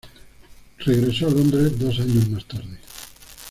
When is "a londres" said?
1.27-1.77